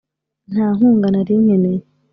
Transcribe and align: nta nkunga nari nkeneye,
nta 0.51 0.67
nkunga 0.75 1.07
nari 1.13 1.33
nkeneye, 1.43 1.83